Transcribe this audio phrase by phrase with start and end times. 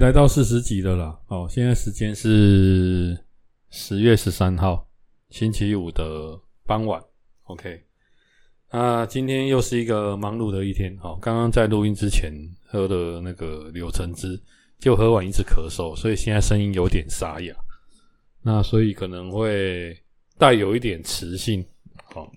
[0.00, 1.20] 来到四十集了。
[1.26, 3.22] 哦，现在时间是
[3.68, 4.88] 十月十三号
[5.28, 6.98] 星期五的傍晚。
[7.42, 7.84] OK，
[8.72, 10.96] 那今天又是一个忙碌的一天。
[11.02, 12.32] 哦，刚刚在录音之前
[12.66, 14.40] 喝的那个柳橙汁，
[14.78, 17.54] 就喝完一直咳嗽，所以现在声音有点沙哑。
[18.40, 19.94] 那所以可能会
[20.38, 21.62] 带有一点磁性。
[22.14, 22.32] 好，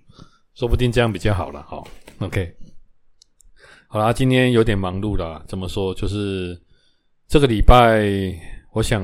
[0.53, 1.63] 说不定这样比较好了。
[1.63, 1.87] 好
[2.19, 2.57] ，OK。
[3.87, 5.41] 好啦，今天有点忙碌啦。
[5.47, 5.93] 怎么说？
[5.93, 6.61] 就是
[7.33, 8.07] 这个礼拜，
[8.73, 9.03] 我想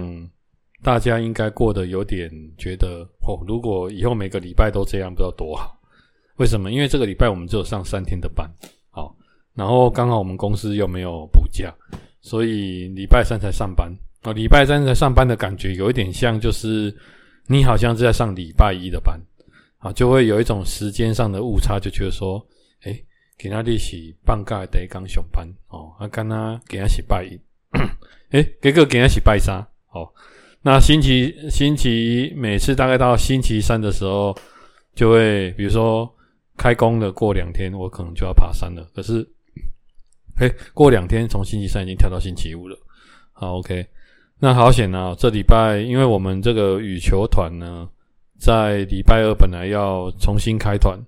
[0.83, 3.43] 大家应该过得有点觉得哦。
[3.47, 5.75] 如果以后每个礼拜都这样，不知道多好。
[6.35, 6.71] 为什么？
[6.71, 8.47] 因为这个礼拜我们只有上三天的班，
[8.91, 9.15] 好，
[9.55, 11.73] 然后刚好我们公司又没有补假，
[12.21, 13.91] 所以礼拜三才上班。
[14.21, 16.95] 哦，礼拜三才上班的感觉有一点像，就是
[17.47, 19.19] 你好像是在上礼拜一的班，
[19.79, 22.39] 啊，就会有一种时间上的误差，就觉得说，
[22.83, 23.03] 诶
[23.39, 27.29] 今仔日是放假的第一天上班哦，啊，刚刚今仔是拜一，
[28.31, 29.57] 诶，结果今仔是拜三
[29.91, 30.07] 哦。
[30.61, 34.37] 那星期星期每次大概到星期三的时候，
[34.93, 36.09] 就会比如说
[36.57, 38.85] 开工了，过两天我可能就要爬山了。
[38.93, 39.27] 可是，
[40.39, 42.77] 诶，过两天从星期三已经跳到星期五了。
[43.31, 43.85] 好，OK，
[44.39, 45.15] 那好险啊！
[45.17, 47.89] 这礼拜因为我们这个羽球团呢，
[48.37, 50.99] 在礼拜二本来要重新开团，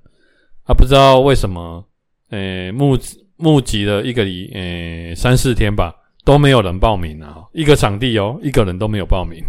[0.64, 1.86] 啊，不知道为什么。
[2.30, 2.98] 诶，募
[3.36, 7.44] 募集了一个礼，诶，三四天吧，都没有人报名啊！
[7.54, 9.44] 一个场地哦，一个人都没有报名。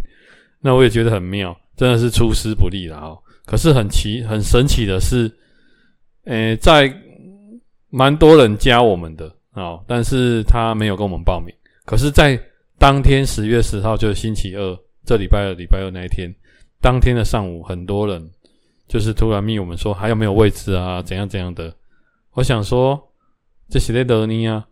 [0.61, 3.19] 那我也觉得很妙，真的是出师不利了哦。
[3.45, 5.31] 可是很奇、很神奇的是，
[6.25, 6.93] 诶，在
[7.91, 11.55] 蛮多人加我们的哦，但是他没有跟我们报名。
[11.85, 12.41] 可是，在
[12.79, 16.33] 当天十月十号，就是星期二，这礼拜二、礼拜二那一天，
[16.81, 18.31] 当天的上午，很多人
[18.87, 21.03] 就是突然密我们说还有没有位置啊？
[21.03, 21.75] 怎样怎样的。
[22.35, 22.99] 我想说，
[23.69, 24.65] 这是在惹你啊！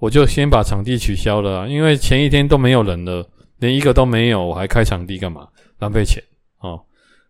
[0.00, 3.24] 我就先把场地取消了啊，因为前一天都没有人了，
[3.58, 5.46] 连一个都没有，我还开场地干嘛？
[5.78, 6.20] 浪费钱
[6.58, 6.80] 哦。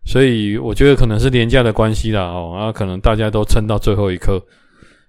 [0.05, 4.43] 所以我觉得可能是连假的关系啦哦，啊，可能大家都撑到最后一刻，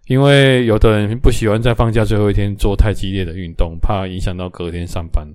[0.07, 5.27] 因为有的人不喜欢在放假最后一天做太激烈的运动，怕影响到隔天上班。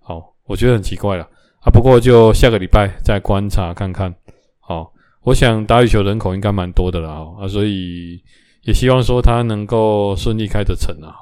[0.00, 1.28] 好，我觉得很奇怪了
[1.60, 1.70] 啊。
[1.70, 4.12] 不过就下个礼拜再观察看看。
[4.58, 4.90] 好，
[5.22, 8.20] 我想打羽球人口应该蛮多的啦啊，所以。
[8.62, 11.14] 也希望说他能够顺利开得成啊！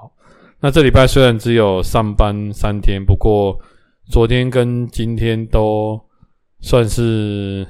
[0.65, 3.55] 那这礼拜虽然只有上班三天，不过
[4.09, 6.01] 昨天跟今天都
[6.63, 7.67] 算是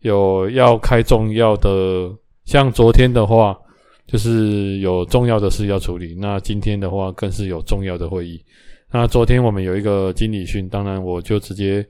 [0.00, 2.14] 有要开重要的。
[2.44, 3.58] 像昨天的话，
[4.06, 8.44] 就是有重要的事要处理；那今天的话，更是有重要的会议。
[8.92, 11.82] 那昨天我们有一个经理训，当然我就直接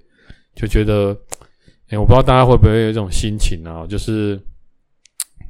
[0.55, 1.09] 就觉得，
[1.89, 4.41] 哎，我不知道大家会不会有一种心情啊，就是。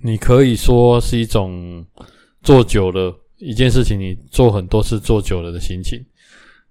[0.03, 1.85] 你可以说是一种
[2.43, 5.99] 做久了一件事情，你做很多次做久了的心情，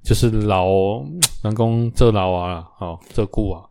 [0.03, 1.03] 就是老
[1.43, 3.65] 南宫这老啊，好这故啊。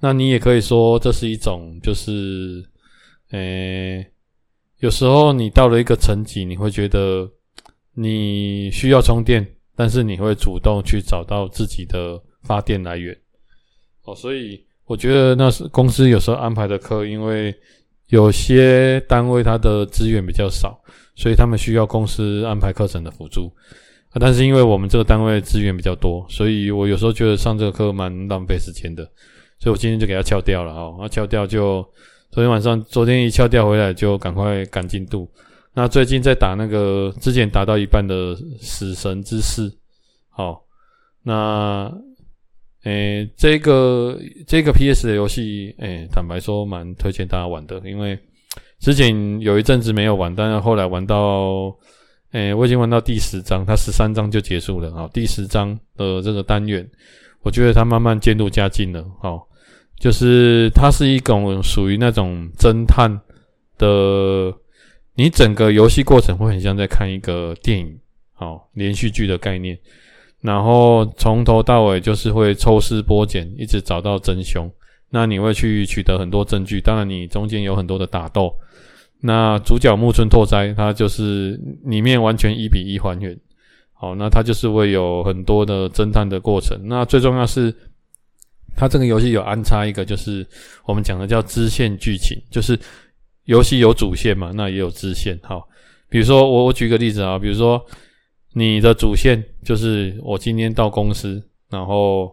[0.00, 2.64] 那你也可以说这是一种，就是，
[3.30, 4.06] 诶、
[4.78, 7.28] 有时候你到了一个层级，你会觉得
[7.94, 13.16] 你需要充电，但是你会主动去找到自己的发电来源。
[14.04, 17.54] 哦，所以我觉得那是公司有时候安排的课，因为。
[18.08, 20.78] 有些单位它的资源比较少，
[21.16, 23.52] 所以他们需要公司安排课程的辅助。
[24.20, 29.02] 但是因为我们这个单位资源比较多，所以我有时候觉得上这个课蛮浪费时间的，
[29.58, 30.96] 所以我今天就给他翘掉了哦。
[31.00, 31.82] 那翘掉就
[32.30, 35.28] 昨天晚上，昨天一翘掉回来就赶快赶进度。
[35.72, 39.70] 那最近在打那个之前打到一半的死神之誓，
[40.30, 40.64] 好，
[41.22, 41.92] 那。
[42.84, 48.18] 诶、这个这个 PS 的游戏，诶、坦白说蛮推荐大家玩的，因为
[48.78, 51.74] 之前有一阵子没有玩，但是后来玩到，
[52.32, 55.08] 诶、我已经玩到第十章，它十三章就结束了啊。
[55.14, 56.86] 第十章的这个单元，
[57.42, 59.48] 我觉得它慢慢渐入佳境了，好，
[59.98, 63.10] 就是它是一种属于那种侦探
[63.78, 64.52] 的，
[65.14, 67.98] 你整个游戏过程会很像在看一个电影，
[68.34, 69.78] 好，连续剧的概念。
[70.44, 74.70] 然后从头到尾就是会抽丝剥茧，一直找到真凶。
[75.08, 78.54] 那你会去取得很多证据，当然你中间有很多的打斗。
[79.22, 83.34] 那主角木村拓哉他就是里面完全一比一还原。
[83.94, 86.78] 好，那他就是会有很多的侦探的过程。
[86.84, 87.74] 那最重要是，
[88.76, 90.46] 他这个游戏有安插一个，就是
[90.84, 92.78] 我们讲的叫支线剧情，就是
[93.44, 95.40] 游戏有主线嘛，那也有支线。
[95.42, 95.66] 好，
[96.10, 97.82] 比如说我我举个例子啊，比如说。
[98.54, 102.32] 你的主线就是我今天到公司，然后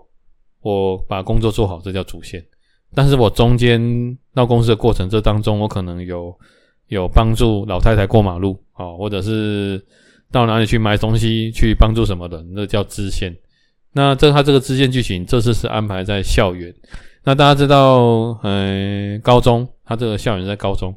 [0.62, 2.42] 我把工作做好，这叫主线。
[2.94, 6.34] 但是我中间到公司的过程，这当中我可能有
[6.88, 9.84] 有帮助老太太过马路啊，或者是
[10.32, 13.36] 到哪里去买东西，去帮助什么的，那叫支线。
[13.94, 16.74] 那这他这个支线剧情，这次是安排在校园。
[17.24, 20.96] 那大家知道，嗯，高中，他这个校园在高中，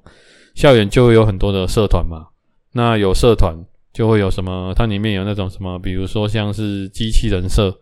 [0.54, 2.26] 校园就会有很多的社团嘛。
[2.72, 3.56] 那有社团，
[3.94, 4.74] 就会有什么？
[4.76, 7.74] 它里面有那种什么，比如说像是机器人社，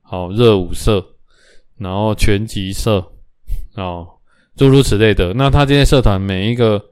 [0.00, 1.04] 好，热舞社，
[1.76, 3.04] 然后拳击社，
[3.76, 4.08] 哦，
[4.56, 5.34] 诸如此类的。
[5.34, 6.82] 那他这些社团每一个，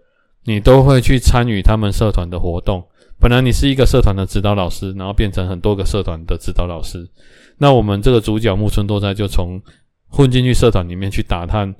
[0.45, 2.87] 你都会去参与他们社团的活动。
[3.19, 7.09] 本来你是一个社团的指导老师，然后变成很多个社团的指导老师。
[7.57, 9.61] 那我们这个主角木村拓哉就从
[10.09, 11.75] 混进去社团里面去打探，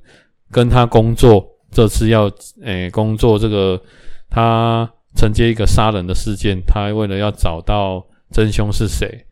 [0.51, 1.47] 跟他工作。
[1.71, 2.29] 这次要
[2.63, 3.79] 诶、工作这个，
[4.27, 9.25] 他承接一个杀人的事件，他为了要找到真凶是谁，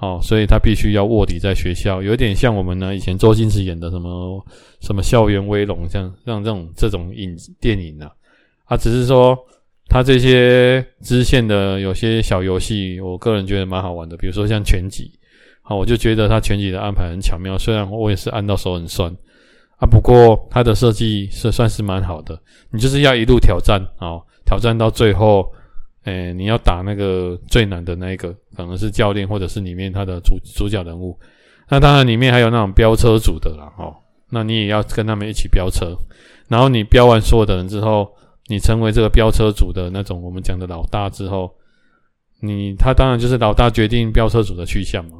[0.00, 4.44] 哦，所以他必须要卧底在学校，有点像我们呢以前周星驰演的什么
[4.80, 8.06] 什么校园威龙，像像这种这种影电影呢、
[8.64, 9.38] 啊，啊，只是说。
[9.88, 14.16] 他这些支线的有些小游戏，我个人觉得蛮好玩的。
[14.16, 15.12] 比如说像拳击，
[15.60, 17.58] 好，我就觉得他拳击的安排很巧妙。
[17.58, 19.14] 虽然我也是按到手很酸
[19.76, 22.40] 啊，不过他的设计是算是蛮好的。
[22.70, 24.22] 你就是要一路挑战，哦，
[24.52, 25.50] 挑战到最后，
[26.04, 31.18] 诶、你要打那个最难的那一个，可能是教练或者是里面他的主主角人物。
[31.70, 33.96] 那当然里面还有那种飙车组的啦，哦，
[34.28, 35.96] 那你也要跟他们一起飙车。
[36.48, 38.14] 然后你飙完所有的人之后。
[38.48, 41.54] 你成为这个飙车组的那种我们讲的老大之后，
[42.40, 45.18] 你他当然就是老大决定飙车组的去向嘛。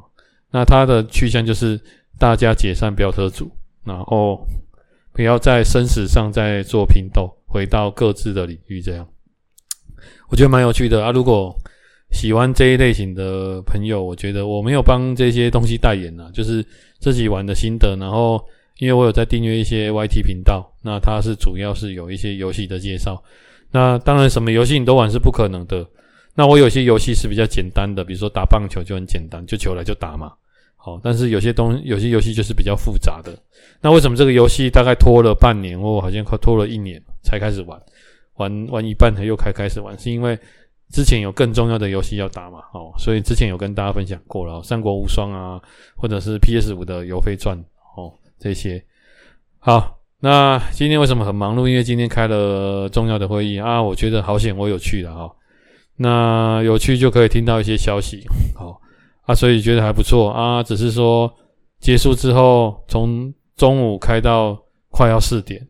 [0.51, 1.81] 那他的去向就是
[2.19, 3.49] 大家解散飙车组，
[3.85, 4.45] 然后
[5.13, 9.07] 不要在生死上再做拼斗，回到各自的领域这样。
[10.33, 11.13] 我觉得蛮有趣的啊！
[11.13, 11.55] 如果
[12.11, 16.65] 喜欢这一类型的朋友，我觉得我没有帮这些东西代言呐，就是
[16.99, 18.43] 自己玩的心得，然后。
[18.79, 23.23] 因为我有在订阅一些 YT 频道，那它是主要是有一些游戏的介绍。
[23.71, 25.87] 那当然，什么游戏你都玩是不可能的。
[26.35, 30.33] 那我有些游戏是比较简单的，比如说打棒球就很简单，就球来就打嘛。
[30.75, 33.39] 好，但是有些东有些游戏就是比较复杂的。
[33.81, 37.81] 那为什么这个游戏大概拖了半年，或好像快拖了一年才开始玩？
[38.37, 40.39] 玩玩一半才又开开始玩，是因为
[40.91, 42.59] 之前有更重要的游戏要打嘛。
[42.73, 45.61] 哦，所以之前有跟大家分享过了，《三国无双》啊，
[45.97, 47.57] 或者是 PS 五的《游飞传》
[47.97, 48.13] 哦。
[48.39, 48.85] 这些
[49.61, 51.69] 好，那今天为什么很忙碌？
[51.69, 55.33] 因为今天开了重要的会议啊，我觉得好险，我有去了哈。
[55.97, 58.27] 那有去就可以听到一些消息，
[58.57, 58.81] 好
[59.23, 60.61] 啊，所以觉得还不错啊。
[60.61, 61.33] 只是说
[61.79, 65.65] 结束之后，从中午开到快要四点，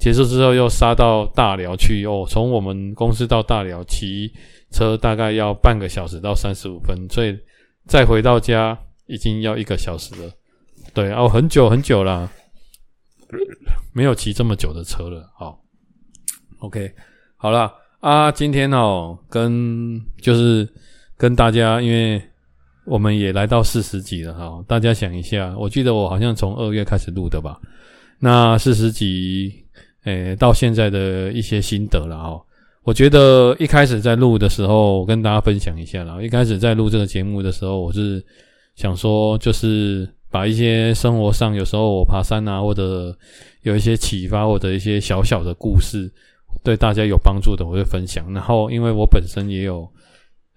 [0.00, 2.26] 结束之后又杀到大寮去哦。
[2.28, 4.32] 从我们公司到大寮骑
[4.72, 7.38] 车大概要半个小时到三十五分，所以
[7.86, 8.76] 再回到家
[9.06, 10.30] 已经要一个小时了。
[10.94, 12.28] 对哦，很久很久了，
[13.92, 15.30] 没有骑这么久的车了。
[15.36, 15.60] 好
[16.60, 16.90] ，OK，
[17.36, 20.66] 好了啊，今天哦，跟就是
[21.16, 22.20] 跟大家，因为
[22.86, 24.64] 我们也来到四十集了哈。
[24.66, 27.60] 大家想一下，我记得我好像从二月开始录的吧？
[28.18, 29.52] 那四十集，
[30.04, 32.40] 诶，到现在的一些心得了哈。
[32.82, 36.22] 我觉得一开始在录的时候，我跟大家分享一下啦。
[36.22, 38.24] 一开始在录这个节目的时候，我是
[38.76, 40.08] 想说，就是。
[40.32, 43.12] 把一些生活上有时候我爬山啊，或者
[43.62, 46.08] 有一些启发，或者一些小小的故事，
[46.62, 48.32] 对大家有帮助的，我会分享。
[48.32, 49.90] 然后，因为我本身也有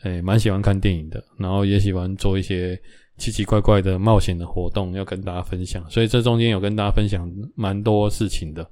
[0.03, 2.79] 诶蛮喜欢看电影的，然后也喜欢做一些
[3.17, 5.83] 奇奇怪怪的冒险的活动，要跟大家分享。
[5.89, 8.63] 所以这中间有跟大家分享蛮多事情的，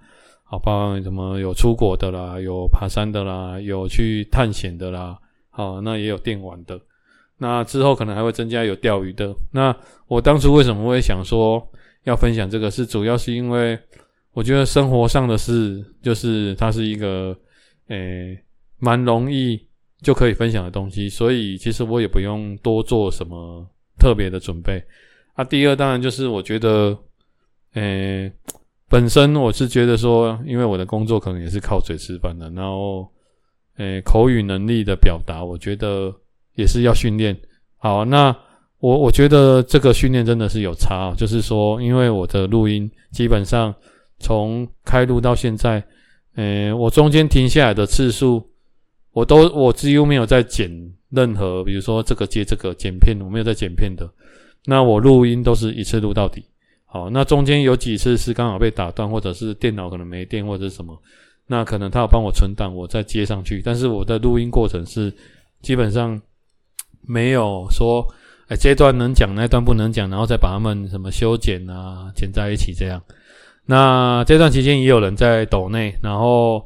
[0.51, 5.17] 好，包括什么有出国的啦，有爬山的啦，有去探险的啦，
[5.49, 6.77] 好，那也有电玩的。
[7.37, 9.33] 那之后可能还会增加有钓鱼的。
[9.51, 9.73] 那
[10.07, 11.65] 我当初为什么会想说
[12.03, 12.69] 要分享这个？
[12.69, 13.79] 是主要是因为
[14.33, 17.33] 我觉得生活上的事，就是它是一个
[17.87, 18.37] 诶
[18.77, 19.57] 蛮容易
[20.01, 23.65] 就可以分享的东西，所以其实我也不用多做什么
[23.97, 24.83] 特别的准备。
[25.33, 26.97] 啊，第二当然就是我觉得，
[27.75, 28.29] 诶
[28.91, 33.09] 本身我是觉得说，因为我的工作可能也是靠嘴吃饭的，然后
[33.77, 36.13] 诶口语能力的表达，我觉得。
[36.55, 37.35] 也是要训练，
[37.77, 38.35] 好，那
[38.79, 43.73] 我我觉得这个训练真的是有差，就是说，因为我的录音基本上
[44.19, 45.81] 从开录到现在，
[46.35, 48.45] 呃，我中间停下来的次数，
[49.13, 50.69] 我都我几乎没有在剪
[51.09, 54.05] 任何，比如说这个接这个剪片，我没有在剪片的。
[54.65, 56.43] 那我录音都是一次录到底，
[56.91, 61.01] 好，那中间有几次是刚好被打断，或者是电脑可能没电或者是什么，
[61.47, 65.11] 那可能他有帮我存档，我再接上去，但是我的录音过程是
[65.61, 66.21] 基本上。
[67.03, 68.07] 没有说，
[68.47, 73.01] 哎，这段能讲，那段不能讲，然后再把他们什么修剪啊，剪在一起这样。
[73.65, 76.63] 那这段期间也有人在抖内，然后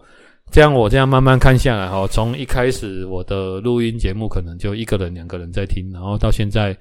[0.51, 6.77] 这样我这样慢慢看下来哈，从一开始我的录音节目可能就一个人、两个人在听，然后到现在，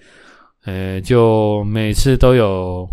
[0.65, 2.85] 呃，就每次都有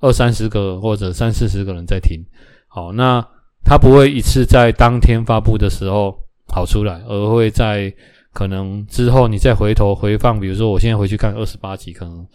[0.00, 2.24] 二三十个或者三四十个人在听。
[2.66, 3.26] 好，那
[3.64, 7.92] 他不会一次在当天发布的时候跑出来，而会在
[8.32, 12.26] 可能之后你再回头回放，比如说我现在回去看二十八集，可能，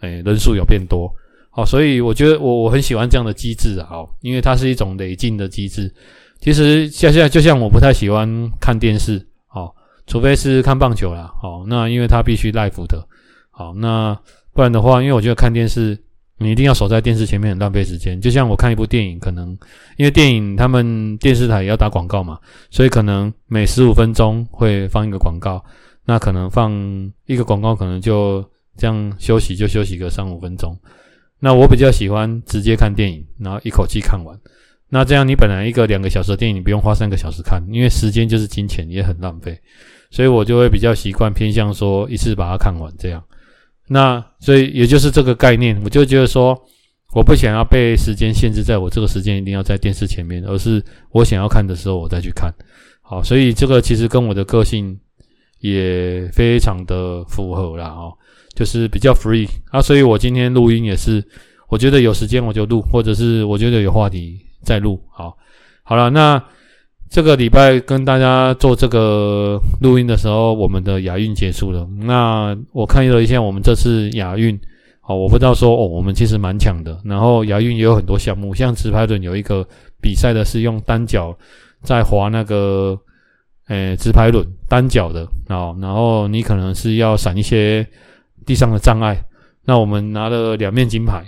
[0.00, 1.12] 诶，人数有变多。
[1.50, 5.92] 好，所以我觉得我我很喜欢这样的机制啊，因为它是一种累进的机制。
[6.40, 9.74] 其实现在就像我不太喜欢看电视，好，
[10.06, 13.04] 除非是看棒球啦，好，那因为它必须 live 的，
[13.50, 14.16] 好，那
[14.52, 15.98] 不然的话，因为我觉得看电视
[16.42, 18.18] 你一定要守在电视前面，很浪费时间。
[18.18, 19.50] 就像我看一部电影，可能
[19.98, 22.38] 因为电影他们电视台也要打广告嘛，
[22.70, 25.62] 所以可能每十五分钟会放一个广告，
[26.06, 26.72] 那可能放
[27.26, 28.42] 一个广告，可能就
[28.78, 30.74] 这样休息就休息个三五分钟。
[31.38, 34.34] 那我比较喜欢直接看电影，然后一口气看完。
[34.88, 39.56] 那这样，你本来一个两个小时的电影，你不用花三个小时看，因为时间就是金钱，也很浪费，
[40.10, 43.22] 所以我就会比较习惯偏向说一次把它看完这样。
[43.92, 46.56] 那所以也就是这个概念，我就觉得说，
[47.12, 50.80] 我不想要被时间限制，在我这个时间一定要在电视前面，而是
[51.10, 52.54] 我想要看的时候我再去看。
[53.02, 54.96] 好，所以这个其实跟我的个性
[55.58, 58.12] 也非常的符合啦，哦，
[58.54, 61.22] 就是比较 free 啊，所以我今天录音也是，
[61.68, 64.46] 我觉得有时间我就录，或者是我觉得有话题。
[64.62, 65.34] 再录好，
[65.82, 66.38] 好了，那
[67.10, 71.84] 这个礼拜跟大家做这个录音的时候，我们的亚运结束了。
[71.98, 74.56] 那我看了一下，我们这次亚运，
[75.02, 76.96] 哦，我不知道说哦，我们其实蛮强的。
[77.04, 79.66] 然后亚运也有很多项目，像直排轮有一个
[80.00, 81.36] 比赛的是用单脚
[81.82, 82.96] 在滑那个，
[83.66, 85.74] 诶，直排轮单脚的啊。
[85.80, 87.84] 然后你可能是要闪一些
[88.46, 89.20] 地上的障碍。
[89.64, 91.24] 那我们拿了两面金牌，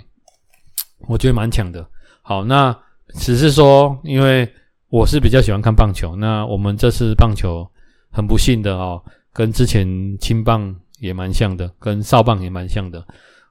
[1.09, 1.85] 我觉得蛮强的。
[2.21, 2.73] 好，那。
[3.15, 4.47] 只是说，因为
[4.93, 7.67] 我是比较喜欢看棒球，那我们这次棒球
[8.11, 9.87] 很不幸的哦，跟之前
[10.19, 13.03] 青棒也蛮像的，跟少棒也蛮像的，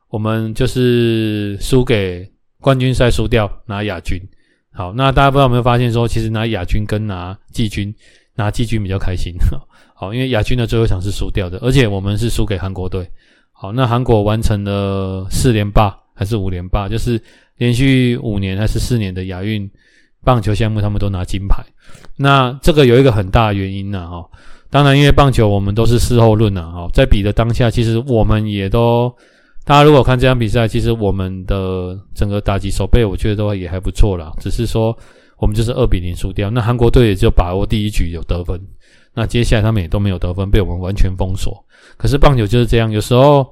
[0.09, 2.31] 我们就是输给
[2.61, 4.17] 冠军赛输掉拿亚军。
[4.71, 7.93] 好，那大家不知道有没有发现说，其实拿亚军跟拿季军，
[8.37, 9.35] 拿季军比较开心。
[9.97, 13.05] 好，因为亚军的最后一场是输掉的，而且我们是输给韩国队。
[13.51, 16.89] 好，那韩国完成了四连霸还是五连霸？
[16.89, 17.21] 就是。
[17.59, 19.71] 连续五年还是四年的亚运
[20.25, 21.65] 棒球项目，他们都拿金牌。
[22.17, 24.25] 那这个有一个很大的原因呢，哈，
[24.71, 29.13] 当然因为棒球我们都是事后论啊，哈，在比的当下，其实我们也都，
[29.65, 34.33] 大家如果看这场比赛，其实我们的整个打击守备，我觉得都也还不错啦。
[34.41, 34.97] 只是说
[35.39, 36.49] 我们就是二比零输掉。
[36.51, 38.61] 那韩国队也就把握第一局有得分，
[39.15, 41.65] 那接下来他们也都没有得分，被我们完全封锁。
[41.97, 43.47] 可是棒球就是这样，有时候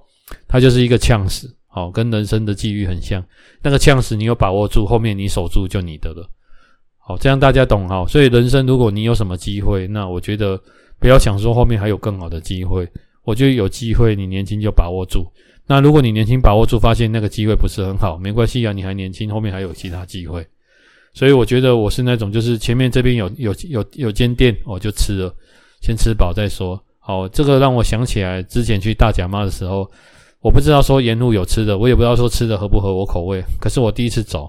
[0.47, 1.53] 它就是一个呛死。
[1.73, 3.25] 好，跟人生的际遇很像。
[3.63, 6.29] 那个呛死你有把握住，后面你守住就你的了。
[7.11, 8.07] 好，这样大家懂哈。
[8.07, 10.57] 所以人生如果你有什么机会，那我觉得
[11.01, 12.89] 不要想说后面还有更好的机会。
[13.25, 15.27] 我觉得有机会，你年轻就把握住。
[15.67, 20.47] 那如果你年轻把握住，发现那个机会不是很好，没关系啊，你还年轻，后面还有其他机会。
[21.13, 25.35] 所以我觉得我是那种，就是前面这边有有有有间店，我就吃了，
[25.83, 26.81] 先吃饱再说。
[27.01, 29.91] 好，这个让我想起来之前去大甲妈的时候。
[30.43, 33.43] 我不知道说沿路有吃的，我也不知道说吃的合不合我口味。
[33.61, 34.49] 可是我第一次走，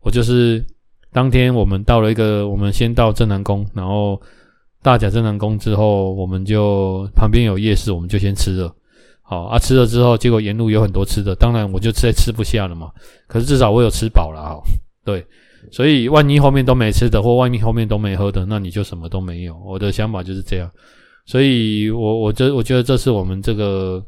[0.00, 0.64] 我就是
[1.12, 4.20] 当天我们到了一个，我们先到正南宫，然后
[4.82, 8.74] 大甲正南宫之后，我们就旁边有夜市，我们就先吃了。
[9.22, 12.90] 好啊，吃了之后，结果沿路有很多吃的，当然我就再吃不下了嘛。
[13.26, 14.60] 可是至少我有吃饱了哈。
[15.04, 15.26] 对，
[15.70, 19.56] 所以万一后面都没吃的，或万一后面都没喝的，那你就什么都没有。
[19.66, 20.70] 我的想法就是这样，
[21.26, 24.02] 所以我我这我觉得这是我们这个。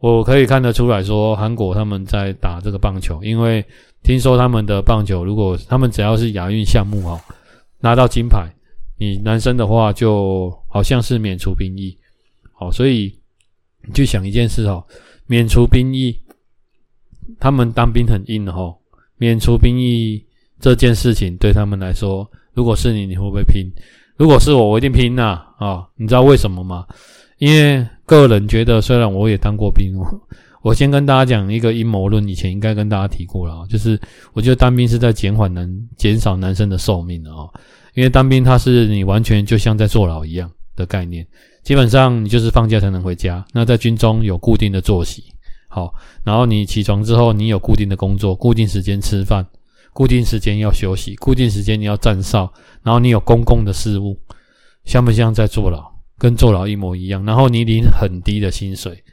[0.00, 3.64] 我可以看得出来说，韩国他们在打这个棒球，因为
[4.02, 7.20] 听说他们的棒球，如果他们只要是亚运项目哦，
[7.80, 8.48] 拿到金牌，
[8.96, 11.96] 你男生的话就好像是免除兵役，
[12.52, 13.14] 好，所以
[13.84, 14.84] 你去想一件事哦，
[15.26, 16.18] 免除兵役，
[17.38, 18.76] 他们当兵很硬的哦，
[19.16, 20.24] 免除兵役
[20.58, 23.70] 这件事情对他们来说，如果是你，你会不会拼？
[24.16, 25.40] 如果是我，我一定拼呐！
[25.58, 26.84] 啊，你知道为什么吗？
[27.38, 29.94] 因为个人觉得，虽然我也当过兵，
[30.62, 33.98] 我先跟大家讲一个阴谋论，以前应该跟大家提过了，就是
[34.32, 37.48] 我觉得当兵是在减缓男、减少男生的寿命的哦，
[37.94, 41.26] 因为当兵他是你完全就像在坐牢一样的概念，
[41.62, 43.44] 基本上你就是放假才能回家。
[43.52, 45.24] 那在军中有固定的作息，
[45.68, 45.92] 好，
[46.24, 49.46] 然后你起床之后，你有固定的工作，固定时间吃饭，
[49.92, 54.18] 固定时间要休息，固定时间你要站哨，然后你有公共的事务，
[54.84, 55.84] 像不像在坐牢？
[56.18, 59.04] 跟坐牢一模一样，然后你领很低的薪水，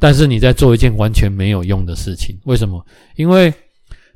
[0.00, 2.36] 但是你在做一件完全没有用的事情。
[2.44, 2.84] 为什么？
[3.14, 3.52] 因为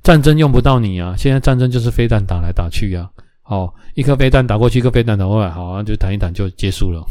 [0.03, 1.15] 战争用不到你啊！
[1.17, 3.09] 现在战争就是飞弹打来打去啊！
[3.45, 7.05] 哦，一颗飞弹打过去，一颗飞弹打过来，好，就谈一谈就结束了。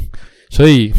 [0.50, 0.92] 所以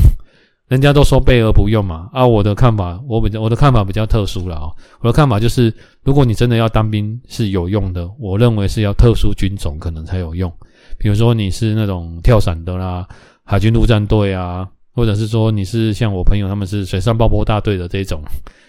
[0.68, 4.70] 人家都说备而不用嘛，啊，我的看法，我比较我的看法比较特殊了啊。
[5.00, 10.52] 我的看法就是，如果你真的要当兵是有用的，我认为是要特殊军种可能才有用。
[10.98, 13.06] 比如说你是那种跳伞的啦，
[13.44, 18.22] 海军陆战队啊，或者是说你是像我朋友他们是水上爆破大队的这种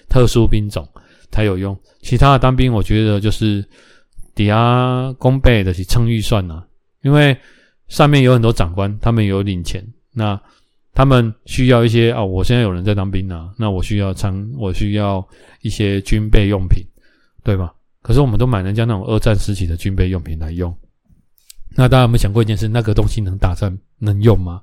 [0.10, 0.88] 特殊兵种
[1.32, 1.78] 才有用。
[2.02, 3.64] 其他的当兵，我觉得就是
[4.34, 6.64] 抵押公备的去蹭预算呐，
[7.04, 7.38] 因为
[7.88, 10.38] 上面有很多长官，他们有领钱，那。
[10.98, 15.22] 他们需要一些啊，我现在有人在当兵啊，那我需要仓，我需要
[15.60, 16.82] 一些军备用品，
[17.44, 17.74] 对吧？
[18.02, 20.74] 可是我们都买人家那种二战时期的军备用品来用，
[21.76, 22.70] 那大家有没有想过一件事？
[22.70, 24.62] 那个东西能打仗能用吗？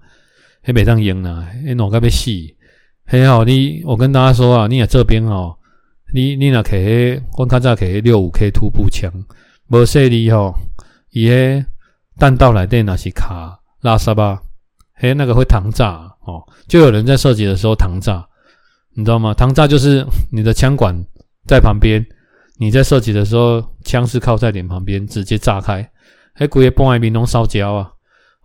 [0.63, 1.47] 黑北上英呢？
[1.67, 2.57] 哎，哪个被洗？
[3.05, 5.57] 很好，你我跟大家说啊，你也这边哦，
[6.15, 9.13] 你你那 K，我看这 K 六五 K 突步枪，
[9.69, 10.55] 无说你吼，
[11.11, 11.65] 伊个
[12.17, 14.41] 弹道内底那是卡拉萨巴，
[14.95, 16.09] 嘿，那个会膛炸。
[16.25, 18.25] 哦，就有人在射击的时候膛炸，
[18.95, 19.35] 你知道吗？
[19.35, 20.95] 膛炸就是你的枪管
[21.49, 22.07] 在旁边，
[22.59, 25.91] 你在射击的时候，枪是靠在脸旁边，直接炸开，
[26.33, 27.92] 还故意崩外兵弄烧焦啊！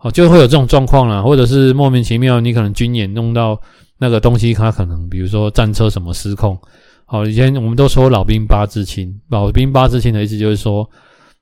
[0.00, 3.60] 哦，就会有这种状况啦，或者是莫名其妙，你可能军演弄到
[3.98, 6.56] 那个东西，它可能比如说战车什么失控。
[7.04, 10.88] 好，以前我们都说老兵八字轻，老兵八字轻的意思就是说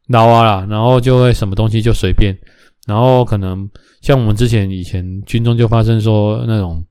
[0.08, 2.34] 老啊啦，然后就会什么东西就随便。
[2.86, 3.68] 然后可能
[4.00, 6.82] 像我们之前以前军中就发生说那种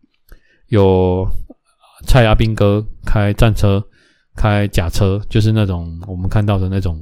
[0.67, 1.25] 有
[2.05, 3.81] 蔡阿兵哥开战车、
[4.35, 7.01] 开假车，就是那种我们看到的那种，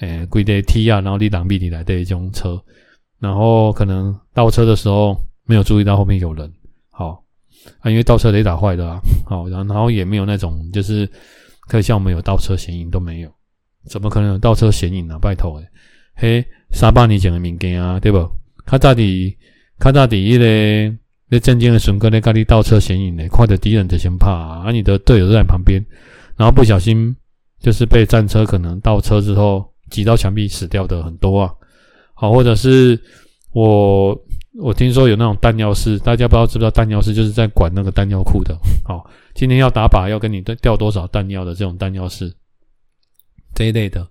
[0.00, 2.62] 诶，规的 T 啊，然后立挡臂你来的一种车，
[3.18, 6.52] 然后可能倒车的时候没有注意到后面有人，
[6.90, 7.22] 好
[7.80, 11.08] 啊，因为倒车雷达坏的啊，好，然后然后也没有那种就是
[11.68, 13.30] 可以像我们有倒车显影都没有，
[13.88, 15.18] 怎么可能有倒车显影呢？
[15.20, 15.68] 拜托诶
[16.14, 16.46] 嘿。
[16.72, 18.18] 沙巴你讲的物件啊，对不？
[18.66, 19.36] 较早伫
[19.78, 20.98] 较早伫迄个
[21.28, 25.82] 咧战争的时阵咧，甲你倒车显影呢，看着敌人就先怕啊，你的队友在旁边，
[26.36, 27.14] 然后不小心
[27.60, 31.54] 就是被战车可能倒车之后挤到墙壁死掉的很多啊。
[32.16, 33.00] 好，或者是
[33.52, 34.18] 我
[34.58, 38.58] 我听说有那种弹药室，大家不知道知不知道弹药室就是在管那个弹药库的。
[38.84, 42.34] 好，今天要打靶要跟你对调多少弹药的这种弹药室
[43.54, 44.04] 这一类的，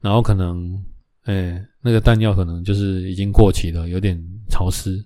[0.00, 0.80] 然后可能。
[1.24, 4.98] 哎、那个弹药可能就是已经过期了，有点潮湿。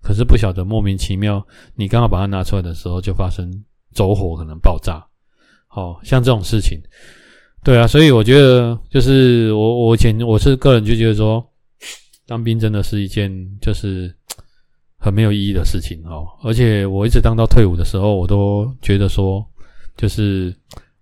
[0.00, 1.44] 可是不晓得莫名其妙，
[1.74, 3.50] 你刚好把它拿出来的时候就发生
[3.92, 5.04] 走火，可能爆炸。
[5.66, 6.80] 好像这种事情，
[7.64, 11.44] 对啊，所以我觉得就是我我以前我是个人就觉得说，
[12.26, 14.14] 当兵真的是一件就是
[14.98, 16.26] 很没有意义的事情哦。
[16.42, 19.46] 而且我一直当到退伍的时候，我都觉得说，
[19.96, 20.54] 就是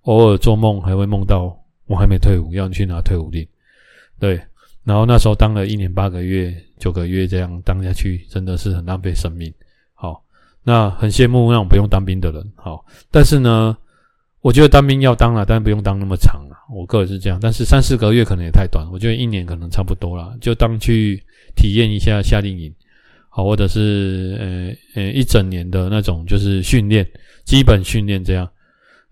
[0.03, 1.57] 偶尔做梦还会梦到
[1.87, 3.47] 我还没退伍，要你去拿退伍令，
[4.21, 4.41] 对。
[4.85, 9.51] 然后那时候当了一年八个月、九个月这样当下去，真的是很浪费生命。
[9.95, 10.23] 好，
[10.63, 12.53] 那很羡慕那种不用当兵的人。
[12.55, 13.75] 好，但是呢，
[14.45, 16.57] 我觉得当兵要当了，但不用当那么长了。
[16.71, 21.19] 我个人是这样，但是三四个月可能也太短，我觉得一年可能差不多了，就当去
[21.57, 22.71] 体验一下夏令营，
[23.31, 27.09] 好，或者是呃呃一整年的那种就是训练，
[27.47, 28.47] 基本训练这样。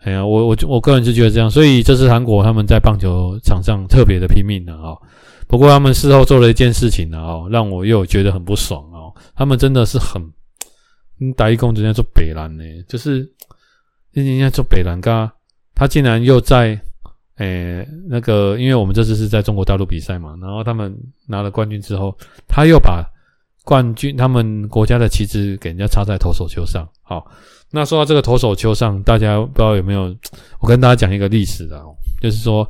[0.04, 4.94] 哎呀，我我我个人是觉得这样，所以这次韩国他们在棒球场上特别的拼命的啊。
[5.48, 9.14] 不过他们事后做了一件事情呢，哦，让我又觉得很不爽哦。
[9.34, 10.22] 他们真的是很，
[11.36, 13.26] 打一工人家做北兰呢，就是
[14.12, 15.32] 人家做北兰嘎，
[15.74, 16.78] 他竟然又在，
[17.36, 20.94] 诶那个，因为我们这次是在中国大陆比赛嘛，然后他们
[21.26, 23.04] 拿了冠军之后，他又把
[23.64, 26.88] 冠军他们国家的旗帜给人家插在投手丘上。
[27.02, 27.26] 好，
[27.70, 30.14] 那说到这个投手丘上，大家不知道有没有？
[30.60, 31.82] 我跟大家讲一个历史的，
[32.20, 32.68] 就是说。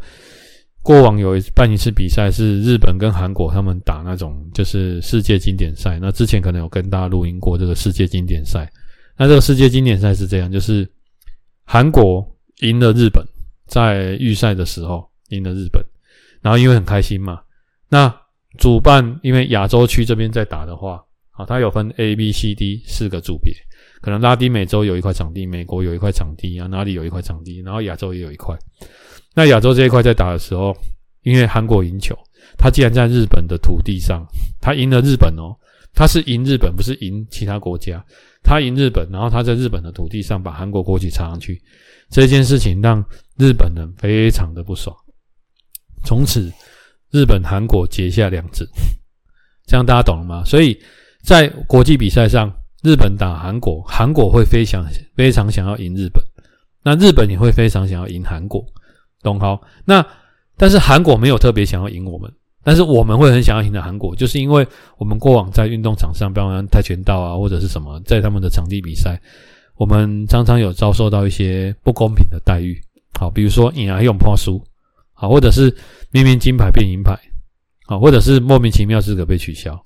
[0.84, 8.68] 过往有一办一次比赛是日本跟韩国他们打那种就是世界经典赛，那之前可能有跟大家录音过这个世界经典赛。
[9.16, 10.84] 那这个世界经典赛是这样，就是
[11.64, 12.26] 韩国
[12.60, 13.24] 赢了日本，
[13.66, 15.84] 在预赛的时候赢了日本，
[16.40, 17.40] 然后因为很开心嘛，
[17.88, 18.14] 那
[18.58, 23.54] 主办因为亚洲区这边在打的话，啊，它有分 A、B、C、D 四个组别，
[24.00, 28.56] 可能拉丁美洲有一块场地，美国有一块场地啊，哪里有一块场地，然后亚洲也有一块。
[29.34, 30.76] 那亚洲这一块在打的时候，
[31.22, 32.14] 因为韩国赢球，
[32.58, 34.26] 他既然在日本的土地上，
[34.60, 35.56] 他赢了日本哦，
[35.94, 38.04] 他是赢日本，不是赢其他国家，
[38.42, 41.60] 他赢日本，然后他在日本的土地上把韩国国旗插上去，
[42.08, 43.04] 这件事情让
[43.36, 44.96] 日本人非常的不爽，
[46.04, 46.52] 从此
[47.10, 48.68] 日本韩国结下梁子，
[49.66, 50.42] 这样大家懂了吗？
[50.44, 50.80] 所以
[51.22, 52.52] 在国际比赛上，
[52.82, 56.24] 日本打韩国，韩国会非常非常想要赢日本，
[56.82, 58.64] 那日本也会非常想要赢韩国。
[59.22, 59.38] 懂？
[59.38, 60.04] 好，那
[60.56, 62.28] 但是韩国没有特别想要赢我们，
[62.64, 64.64] 但是我们会很想要赢的韩国，就是因为
[64.96, 69.20] 我们过往在运动场上，比方说跆拳道啊，或者是什么，在他们的场地比赛，
[69.76, 72.80] 我们常常有遭受到一些不公平的待遇。
[73.18, 74.62] 好，比如说赢啊用破输，
[75.12, 75.74] 好，或者是
[76.12, 77.18] 明明金牌变银牌，
[77.86, 79.76] 好，或者是莫名其妙资格被取消。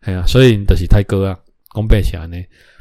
[0.00, 2.36] 哎呀，所以你的是泰哥啊，公背起来呢。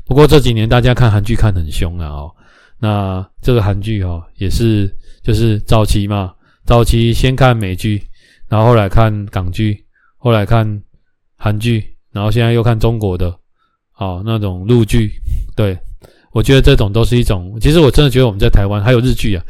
[0.06, 2.32] 不过这几年大家看韩剧看很凶啊哦，
[2.80, 6.34] 那这个韩剧哦也是就是早期嘛，
[6.66, 8.02] 早期先看美剧。
[8.48, 9.84] 然后后来看港剧，
[10.18, 10.82] 后来看
[11.38, 13.30] 韩剧，然后现在又看中国的，
[13.94, 15.12] 啊，那种陆剧，
[15.56, 15.78] 对，
[16.32, 17.58] 我觉得这种都是一种。
[17.60, 19.44] 其实我真的觉得我们在台湾还有日剧啊，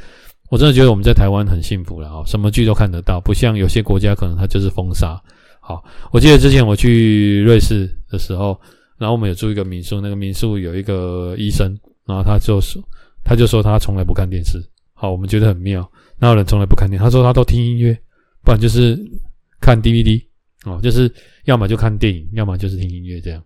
[0.49, 5.21] 我真的觉得我们在台湾很幸福了啊，什么剧都看得到，不像有些国家可能它就是封杀。
[5.59, 8.59] 好，我记得之前我去瑞士的时候，
[8.97, 12.81] 然后我们有住一个民宿，那个民宿有一个医生，然后他就说，
[13.23, 14.57] 他就说他从来不看电视。
[14.93, 17.03] 好，我们觉得很妙，那有人从来不看电视？
[17.03, 17.97] 他说他都听音乐。
[18.45, 18.97] 不然就是
[19.59, 20.23] 看 DVD
[20.65, 21.11] 哦，就是
[21.45, 23.43] 要么就看电影，要么就是听音乐这样。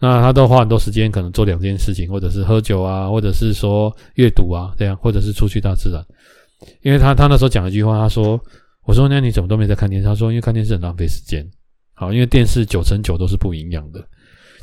[0.00, 6.04] 那他都花很多时间，可能做两件事情，或者是喝酒啊，或者是说阅读啊这样，或者是出去大自然。
[6.82, 8.40] 因为他他那时候讲一句话，他说
[8.84, 11.46] ：“我说那你怎么都没在看电视？”他说：“因为看电视很浪费时间。”
[11.94, 14.04] 好，因为电视九成九都是不营养的。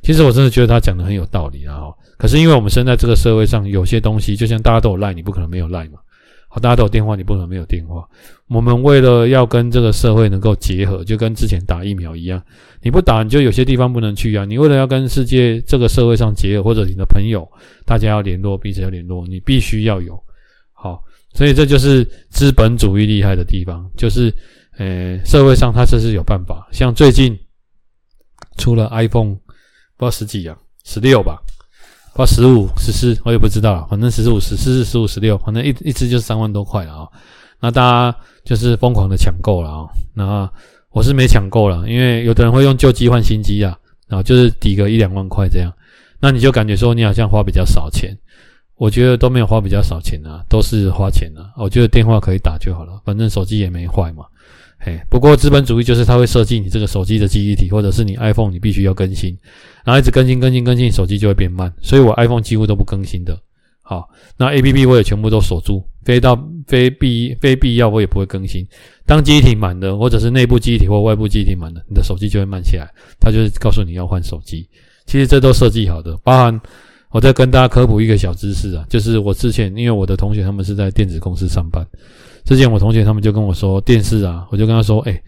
[0.02, 1.80] 其实我真的觉得他讲的很有道理啊。
[2.18, 6.00] 可是因为我们生在这个社会上，有些东西就像大家都有赖，你不可能没有赖嘛。
[6.54, 8.06] 好，大家都有电话，你不能没有电话。
[8.50, 12.44] 我们为了要跟这个社会能够结合，就跟之前打疫苗一样，
[12.82, 14.44] 你不打，你就有些地方不能去啊。
[14.44, 17.50] 你为了要跟世界这个社会上结合，或者你的朋友，
[17.86, 20.22] 大家要联络，彼此要联络，你必须要有。
[20.74, 21.02] 好，
[21.34, 24.30] 所以这就是资本主义厉害的地方，就是，
[24.78, 26.68] 呃，社会上它这是有办法。
[26.74, 27.40] 像最近
[28.58, 31.42] 出了 iPhone，不知道十几啊，十六吧。
[32.14, 33.88] 花十五、十四，我也不知道了。
[33.90, 37.08] 反正十五、十四、十五、十六，反正一一支就是三万多块了啊。
[37.60, 39.88] 那大家就是疯狂的抢购了啊。
[40.14, 40.52] 那
[40.92, 45.72] 我是没抢购了，因为有的人会用旧机换新机啊，然后就是抵个一两万块这样。
[46.20, 48.16] 那你就感觉说你好像花比较少钱，
[48.76, 51.54] 我觉得都没有花比较少钱啊，都是花钱啊。
[51.56, 54.26] 我觉得电话可以打就好了，反正手机也没坏嘛。
[54.84, 59.38] 嘿，不过资本主义就是它会设计你这个手机的记忆体，或者是你 iPhone 你必须要更新，
[59.86, 61.72] 然后一直更新更新更新，手机就会变慢。
[61.82, 63.40] 所以我 iPhone 几乎都不更新的。
[63.84, 68.66] 好，那 APP 我也全部都锁住，非到非必非必要我也不会更新。
[69.06, 72.90] 当记忆体满的，或者是内部记忆体或外部记忆体满了，你的手机就会慢下来，
[73.20, 74.68] 它就是告诉你要换手机。
[75.06, 76.60] 其实这都设计好的，包含
[77.12, 81.86] 我再跟大家科普一个小知识啊，就是我之前因为我的同学他们是在电子公司上班。
[82.44, 85.24] 之前我同学他们就跟我说电视啊，我就跟他说，哎、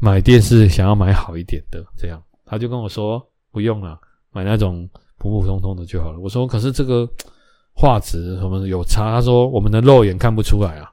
[0.00, 3.98] 买电视想要买好一点的，这样他就跟我说不用了，
[4.32, 4.88] 买那种
[5.18, 6.18] 普普通通的就好了。
[6.18, 7.08] 我说可是这个
[7.72, 10.90] 画质什么有差，他说我们的肉眼看不出来啊，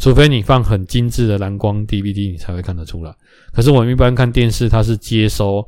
[0.00, 3.14] 除非你放很精致的蓝光 DVD，你才会看得出来。
[3.52, 5.66] 可是我们一般看电视，它是接收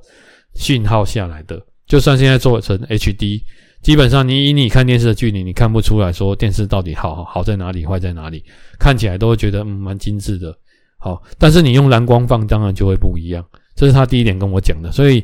[0.55, 3.43] 讯号下来的，就算现在做成 HD。
[3.83, 8.43] 基本上，你以你看电视的距离，你看不出来说电视到底好好在哪里，坏在哪里，
[8.81, 10.57] 看起来都会觉得嗯蛮精致的。
[10.99, 13.45] 好，但是你用蓝光放，当然就会不一样。
[13.77, 14.91] 这是他第一点跟我讲的。
[14.91, 15.23] 所以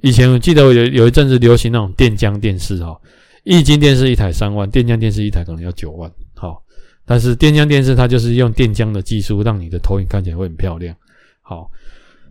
[0.00, 2.98] 以前我记得有有一阵子流行那种电浆电视哈，
[3.44, 6.10] 液晶电视一台三万，电浆电视一台可能要九万。
[6.34, 6.62] 好，
[7.04, 10.96] 但是电浆电视它就是用电浆的技术，让你的投影看起来会很漂亮。
[11.42, 11.68] 好，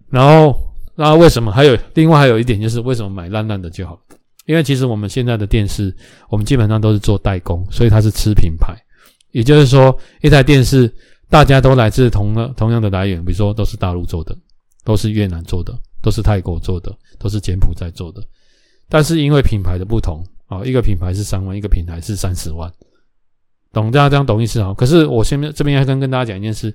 [0.09, 0.57] 然后
[0.95, 3.99] 那为什么还有另外还有一点就是为什么买烂烂的就好？
[4.47, 5.93] 因为其实我们现在的电视，
[6.29, 8.73] 我们基本上都是做代工，所以它是吃品牌。
[9.31, 10.91] 也就是说，一台电视
[11.29, 14.33] 大家都来自同的同样的来源，比如说都是大陆做的，
[14.85, 18.23] 都是越南做的，都是泰国做的，都是柬埔寨做的。
[18.87, 22.71] 但是因为品牌的不同啊，一个品牌是三万，一个品牌是三十万，
[23.73, 24.73] 懂大家这样懂意思啊？
[24.73, 26.73] 可是我先这边要跟跟大家讲一件事，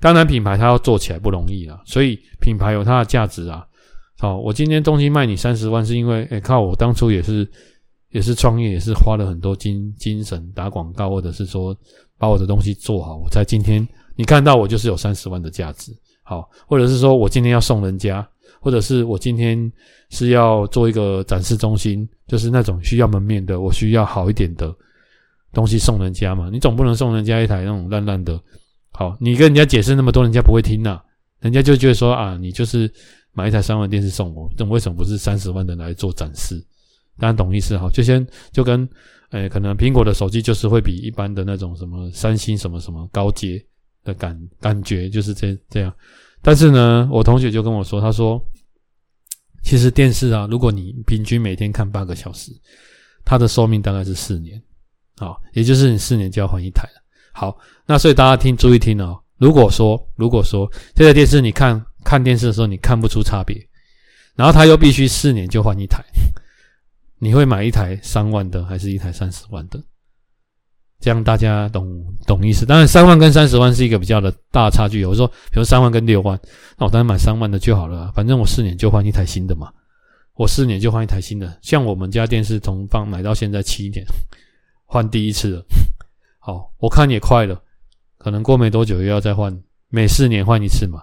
[0.00, 3.62] 当然品牌它要做起来不容易啊，所以品牌有它的价值啊。
[4.18, 7.46] 好，我今天东西卖你三十万，是因为，哎、靠，我当初也是，
[8.10, 11.76] 也是创业，也是花了很多精精神打广告，或者是说
[12.16, 15.92] 把我的东西做好，我才今天你看到我就是有三十万的价值。
[16.22, 18.26] 好，或者是说我今天要送人家，
[18.58, 19.70] 或者是我今天
[20.08, 24.74] 是要做一个展示中心，就是那种需要门面的，我需要好一点的
[25.52, 26.48] 东西送人家嘛。
[26.50, 28.40] 你总不能送人家一台那种烂烂的。
[28.90, 30.98] 好，你跟人家解释那么多，人家不会听呐、
[31.40, 32.92] 人家就觉得说啊，你就是。
[33.36, 36.64] 买一台三万电视送我，这为什么不是三十万的来做展示？
[37.18, 37.90] 大家懂意思哈？
[37.90, 38.88] 就先就跟，
[39.30, 43.60] 诶、可能苹果的手机就是会比一般的那种什么三星什么什么高阶
[44.04, 45.92] 的感感觉就是这这样。
[46.42, 48.40] 但是呢，我同学就跟我说，他说，
[49.64, 52.52] 其实电视啊，如果你平均每天看八个小时，
[53.24, 54.62] 它的寿命大概是四年，
[55.16, 57.02] 好，也就是你四年就要换一台了。
[57.32, 61.84] 好，那所以大家听注意听哦，如果说如果说这台电视你看。
[62.04, 63.56] 看电视的时候你看不出差别，
[64.36, 66.04] 然后他又必须四年就换一台，
[67.18, 69.82] 你会买一台三万的还是一台三十万的？
[71.00, 72.66] 这样大家懂懂意思。
[72.66, 75.02] 当然，三万跟三十万是一个比较的大差距。
[75.06, 76.38] 我说，比如三万跟六万，
[76.76, 79.72] 那我当然买三万的就好了，反正我四年就换一台新的嘛。
[80.34, 81.58] 我四年就换一台新的。
[81.62, 84.04] 像我们家电视从放买到现在七年，
[84.84, 85.64] 换第一次了。
[86.38, 87.58] 好，我看也快了，
[88.24, 89.54] 可能过没多久又要再换，
[89.90, 91.02] 每四年换一次嘛。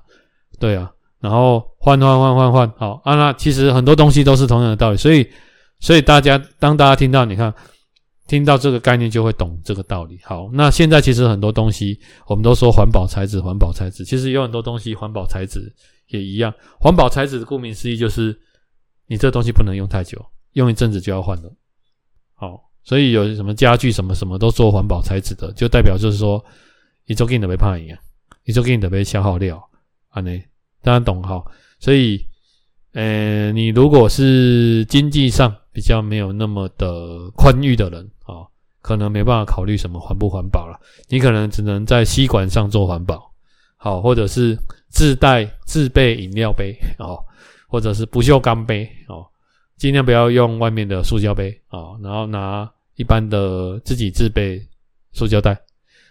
[0.60, 3.16] 对啊，然后换换换换换，好啊。
[3.16, 5.26] 那其实很多东西都是同样的道理，所以
[5.80, 7.54] 所以大家当大家听到你看。
[8.28, 10.18] 听到这个概念就会懂这个道理。
[10.24, 15.60] 好，那现在其实很多东西我们都说环保材质，环保材质其实有很多东西环保材质
[16.08, 16.54] 也一样。
[16.80, 18.34] 环保材质顾名思义就是
[19.08, 20.18] 你这东西不能用太久，
[20.54, 21.52] 用一阵子就要换了。
[22.36, 26.42] 好，所以有什么家具什么什么都做环保材质的，就代表就是说
[27.06, 27.98] 你做给你的被怕一样，
[28.46, 29.58] 你做给你的被消耗掉
[30.10, 30.22] 啊？
[30.22, 30.32] 呢，
[30.82, 31.44] 大家懂哈？
[31.80, 32.26] 所以，
[32.94, 38.10] 呃，你如果是经济上比较没有那么的宽裕的人。
[38.26, 38.48] 哦，
[38.82, 43.32] 可能没办法考虑什么环不环保了，你可能只能在吸管上做环保，
[43.76, 44.58] 好，或者是
[44.90, 47.20] 自带自备饮料杯哦，
[47.68, 49.26] 或者是不锈钢杯哦，
[49.76, 54.66] 尽量不要用外面的塑胶杯哦，然后拿一般的自己自备
[55.12, 55.60] 塑胶袋，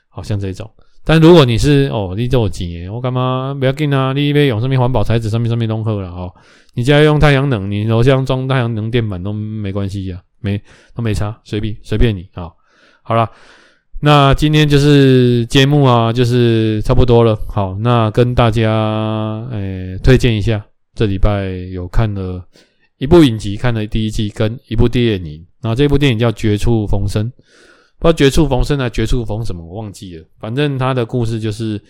[0.09, 0.71] 好像这种。
[1.05, 4.13] 但如果你是哦，你这么钱，我干嘛不要紧啊？
[4.13, 6.33] 你别用上面环保材质，上面上面都好了哦。
[6.75, 10.21] 你家用太阳能，你楼下装太阳能电板都没关系呀。
[10.43, 10.59] 没
[10.95, 12.49] 都没差，随便随便你啊！
[13.03, 13.29] 好了，
[14.01, 17.39] 那今天就是节目啊，就是差不多了。
[17.47, 22.43] 好，那跟大家诶、推荐一下，这礼拜有看了
[22.97, 25.45] 一部影集，看了第一季跟一部电影。
[25.61, 27.31] 然后这部电影叫《绝处逢生》，
[28.01, 30.27] 不知道《绝处逢生》啊《绝处逢什么》，我忘记了。
[30.39, 31.81] 反正他的故事就是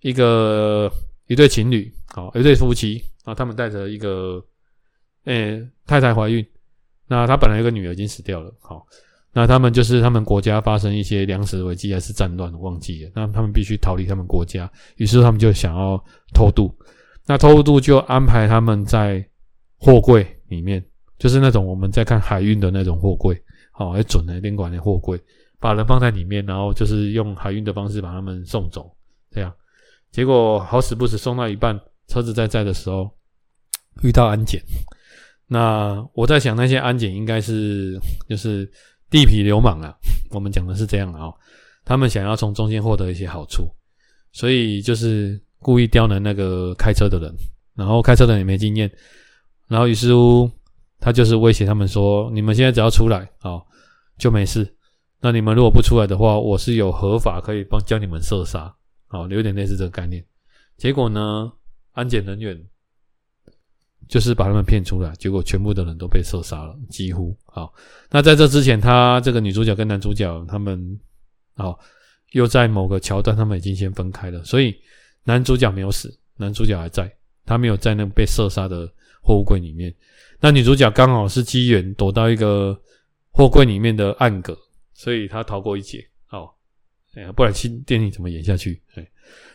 [0.00, 0.90] 一个
[1.26, 4.42] 一对情侣，好，一对夫妻啊，他们带着一个
[5.24, 6.46] 诶、太太怀孕。
[7.08, 8.84] 那他本来有个女儿已经死掉了，好，
[9.32, 16.02] 那他们就是他们国家发生一些粮食危机还是战乱，忘记了，那他们必须逃离他们国家，于是他们就想要
[16.32, 16.72] 偷渡，
[17.26, 19.24] 那偷渡就安排他们在
[19.76, 20.84] 货柜里面，
[21.18, 23.40] 就是那种我们在看海运的那种货柜，
[23.72, 25.16] 好，还准的宾馆的货柜，
[25.58, 28.90] 把人放在里面，然后就是用海运的方式把他们送走，
[29.30, 29.52] 这样，
[30.10, 33.10] 结果好死不死送到一半，车子在载的时候
[34.02, 34.62] 遇到安检。
[35.46, 38.70] 那我在想，那些安检应该是就是
[39.08, 39.94] 地痞流氓啊。
[40.30, 41.32] 我们讲的是这样啊，
[41.84, 43.68] 他们想要从中间获得一些好处，
[44.32, 47.32] 所以就是故意刁难那个开车的人，
[47.74, 48.90] 然后开车的人也没经验，
[49.68, 50.50] 然后于是乎
[50.98, 53.62] 他就是威胁他们说：“你们现在只要出来啊，
[54.18, 54.75] 就没事。
[55.20, 58.74] 那你们如果不出来的话，我是有合法可以帮将你们射杀。”
[59.08, 60.24] 啊，有点类似这个概念。
[60.76, 61.52] 结果呢，
[61.92, 62.60] 安检人员。
[64.08, 67.36] 就是把他们骗出来，结果全部的人都被射杀了，几乎。
[67.44, 67.74] 好，
[68.08, 70.96] 那在这之前，他这个女主角跟男主角他们，
[71.56, 71.76] 好，
[72.30, 74.72] 又在某个桥段，他们已经先分开了，所以
[75.24, 77.12] 男主角没有死，男主角还在，
[77.44, 78.88] 他没有在那被射杀的
[79.20, 79.92] 货物柜里面。
[80.38, 82.80] 那女主角刚好是机缘躲到一个
[83.32, 84.56] 货柜里面的暗格，
[84.96, 86.04] 所以他逃过一劫。
[86.26, 86.56] 好，
[87.14, 88.80] 哎，不然新电影怎么演下去？
[88.94, 89.06] 哎。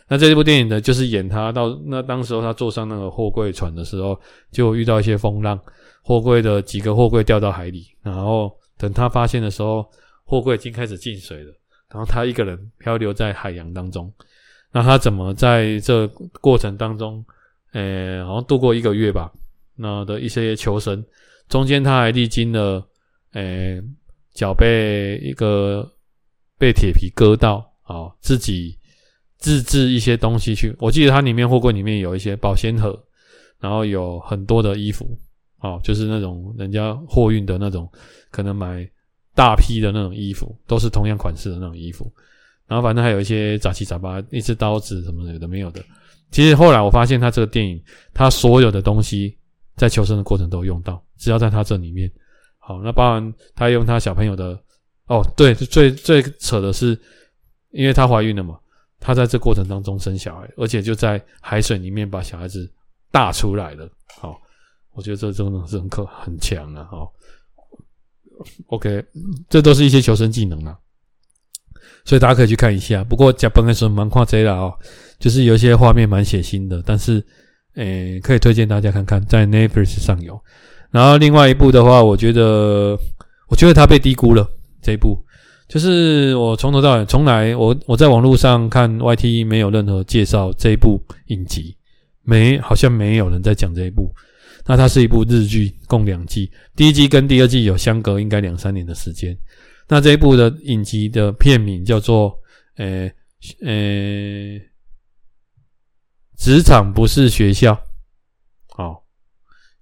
[0.08, 4.18] 那这部电影呢，就是演他到那当时候他坐上那个货柜船的时候，
[4.50, 5.58] 就遇到一些风浪，
[6.02, 9.88] 货柜的几个货柜掉到海里，然后等他发现的时候，
[10.24, 11.52] 货柜已经开始进水了，
[11.88, 14.12] 然后他一个人漂流在海洋当中。
[14.70, 16.06] 那他怎么在这
[16.40, 17.24] 过程当中，
[17.72, 19.32] 呃，好像度过一个月吧？
[19.74, 21.02] 那的一些求生，
[21.48, 22.86] 中间他还历经了，
[23.32, 23.80] 呃，
[24.34, 25.90] 脚被一个
[26.58, 28.78] 被铁皮割到，啊，自己。
[29.38, 32.96] 自制一些东西去，我记得它里面货柜里面有一些保鲜盒，
[33.58, 35.18] 然后有很多的衣服，
[35.58, 37.90] 哦，就是那种人家货运的那种，
[38.30, 38.88] 可能买
[39.34, 42.08] 大批的那种衣服，都是同样款式的那种衣服，
[42.68, 45.82] 然后反正还有一些杂七杂八，一支刀子什么的有的没有的。
[46.30, 47.82] 其实后来我发现，他这个电影，
[48.14, 49.36] 他所有的东西
[49.74, 52.08] 在求生的过程都用到，只要在他这里面，
[52.64, 54.56] 好，那包含他用他小朋友的，
[55.06, 56.96] 哦，对，最最扯的是，
[57.72, 58.56] 因为他怀孕了嘛。
[59.04, 62.72] 他在这过程当中生小孩，而且就在海水里面把小孩子
[63.10, 63.90] 大出来了。
[64.20, 64.40] 好，
[64.92, 66.86] 我觉得这真的是很可很强啊！
[66.88, 67.12] 好
[68.68, 69.04] ，OK，
[69.48, 70.78] 这都是一些求生技能啊，
[72.04, 73.02] 所以大家可以去看一下。
[73.02, 74.72] 不过讲本来说蛮夸张的哦，
[75.18, 77.20] 就是有一些画面蛮血腥的，但是
[77.74, 80.40] 诶、可以推荐大家看看，在 Netflix 上有。
[80.92, 82.96] 然后另外一部的话，我觉得
[83.48, 84.48] 我觉得他被低估了
[84.80, 85.18] 这一部。
[85.66, 91.74] 就是我从头到尾，从来我我在网络上看 YT 没有任何介绍这一部影集，
[92.22, 94.12] 没好像没有人在讲这一部。
[94.66, 99.34] 那它是一部日剧，共两季，第一季跟第二季有相隔应该两三年的时间。
[99.88, 102.38] 那这一部的影集的片名叫做
[102.76, 103.10] “呃
[103.64, 104.60] 呃，
[106.36, 107.76] 职场不是学校”。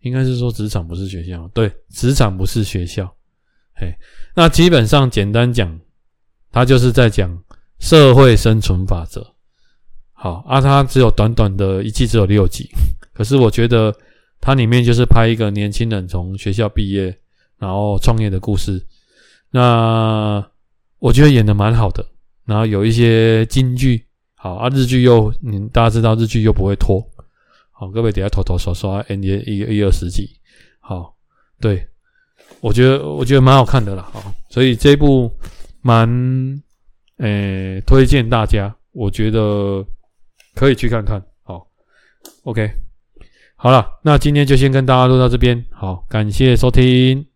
[0.00, 1.48] 应该是说职场不是学校。
[1.54, 3.10] 对，职场不是学校。
[3.74, 3.94] 嘿，
[4.34, 5.78] 那基本上简单讲，
[6.52, 7.36] 他就是在讲
[7.78, 9.26] 社会生存法则。
[10.12, 12.68] 好，啊，它只有短短的一季，只有六集，
[13.12, 13.94] 可是我觉得。
[14.42, 17.14] 它里面就是拍一个年轻人从学校毕业，
[17.58, 18.82] 然后创业的故事。
[19.50, 20.42] 那
[20.98, 22.02] 我觉得演的蛮好的，
[22.46, 24.02] 然后有一些金句，
[24.34, 27.06] 好啊，日剧又，你大家知道日剧又不会拖，
[27.80, 30.28] 好，各位等下偷偷刷刷，N 一一一二十集，
[30.80, 31.16] 好，
[31.62, 31.88] 对，
[32.60, 35.32] 我觉得我觉得蛮好看的啦，好，所以这部
[35.80, 36.06] 蛮
[37.16, 39.82] 诶、推荐大家，我觉得
[40.54, 41.66] 可以去看看，好
[42.42, 42.70] ，OK。
[43.56, 45.64] 好了，那今天就先跟大家录到这边。
[45.70, 47.29] 好，感谢收听。